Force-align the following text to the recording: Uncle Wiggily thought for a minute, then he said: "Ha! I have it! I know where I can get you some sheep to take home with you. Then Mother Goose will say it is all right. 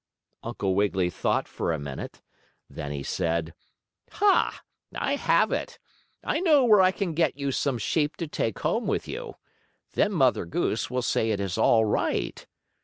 Uncle 0.41 0.73
Wiggily 0.73 1.11
thought 1.11 1.47
for 1.47 1.71
a 1.71 1.77
minute, 1.77 2.23
then 2.67 2.91
he 2.91 3.03
said: 3.03 3.53
"Ha! 4.13 4.63
I 4.95 5.15
have 5.15 5.51
it! 5.51 5.77
I 6.23 6.39
know 6.39 6.65
where 6.65 6.81
I 6.81 6.89
can 6.91 7.13
get 7.13 7.37
you 7.37 7.51
some 7.51 7.77
sheep 7.77 8.17
to 8.17 8.27
take 8.27 8.57
home 8.57 8.87
with 8.87 9.07
you. 9.07 9.35
Then 9.93 10.11
Mother 10.11 10.45
Goose 10.47 10.89
will 10.89 11.03
say 11.03 11.29
it 11.29 11.39
is 11.39 11.55
all 11.55 11.85
right. 11.85 12.47